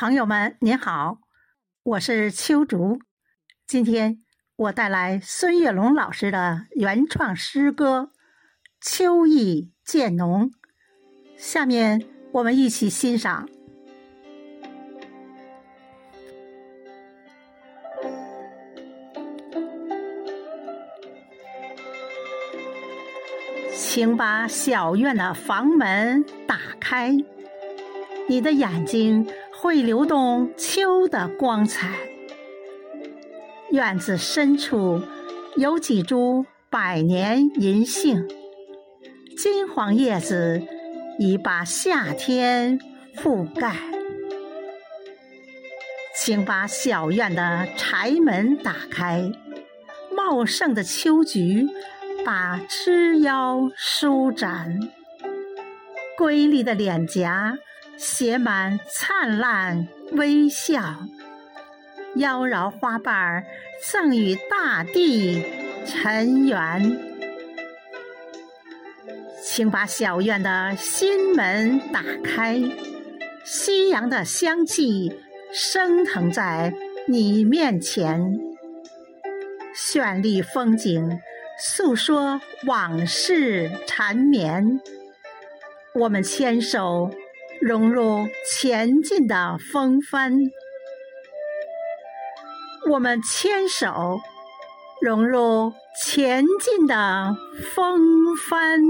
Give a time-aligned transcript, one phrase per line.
[0.00, 1.18] 朋友们，您好，
[1.82, 3.00] 我是秋竹。
[3.66, 4.18] 今天
[4.54, 8.12] 我带来孙月龙老师的原创诗歌
[8.80, 10.50] 《秋意渐浓》，
[11.36, 13.48] 下面我们一起欣赏。
[23.76, 27.16] 请把小院的房门打开，
[28.28, 29.28] 你的眼睛。
[29.60, 31.96] 会流动秋的光彩。
[33.72, 35.02] 院子深处
[35.56, 38.28] 有几株百年银杏，
[39.36, 40.62] 金黄叶子
[41.18, 42.78] 已把夏天
[43.16, 43.74] 覆盖。
[46.14, 49.32] 请把小院的柴门打开，
[50.16, 51.66] 茂盛的秋菊
[52.24, 54.78] 把枝腰舒展，
[56.16, 57.58] 瑰丽的脸颊。
[57.98, 60.80] 写满灿烂微笑，
[62.14, 63.44] 妖娆花瓣儿
[63.90, 65.44] 赠与大地
[65.84, 66.96] 尘缘。
[69.42, 72.62] 请把小院的心门打开，
[73.44, 75.20] 夕阳的香气
[75.52, 76.72] 升腾在
[77.08, 78.38] 你面前，
[79.74, 81.18] 绚丽风景
[81.58, 84.80] 诉说往事缠绵。
[85.96, 87.10] 我们牵手。
[87.60, 90.32] 融入前进的风帆，
[92.90, 94.18] 我们牵手
[95.00, 97.34] 融入前进的
[97.74, 98.80] 风帆。